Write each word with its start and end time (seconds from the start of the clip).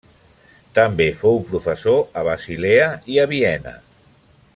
També 0.77 1.05
fou 1.19 1.37
professor 1.51 2.01
a 2.21 2.25
Basilea 2.29 2.87
i 3.17 3.21
a 3.25 3.27
Viena. 3.35 3.75